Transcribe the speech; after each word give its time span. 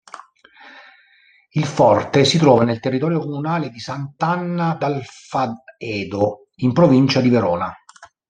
Il 1.51 1.65
forte 1.65 2.25
si 2.25 2.39
trova 2.39 2.63
nel 2.63 2.79
territorio 2.79 3.19
comunale 3.19 3.69
di 3.69 3.77
Sant'Anna 3.79 4.73
d'Alfaedo, 4.73 6.47
in 6.55 6.73
provincia 6.73 7.21
di 7.21 7.29
Verona. 7.29 7.71